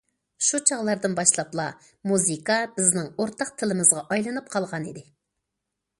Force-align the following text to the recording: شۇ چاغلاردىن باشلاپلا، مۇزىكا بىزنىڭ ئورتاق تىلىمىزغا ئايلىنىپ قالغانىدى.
شۇ 0.45 0.59
چاغلاردىن 0.69 1.17
باشلاپلا، 1.19 1.67
مۇزىكا 2.11 2.57
بىزنىڭ 2.79 3.11
ئورتاق 3.19 3.55
تىلىمىزغا 3.61 4.07
ئايلىنىپ 4.09 4.53
قالغانىدى. 4.57 5.05